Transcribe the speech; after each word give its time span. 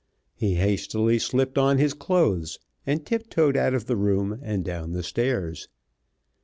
He 0.33 0.55
hastily 0.55 1.19
slipped 1.19 1.59
on 1.59 1.77
his 1.77 1.93
clothes, 1.93 2.57
and 2.87 3.05
tip 3.05 3.29
toed 3.29 3.55
out 3.55 3.75
of 3.75 3.85
the 3.85 3.95
room 3.95 4.39
and 4.41 4.65
down 4.65 4.93
the 4.93 5.03
stairs. 5.03 5.67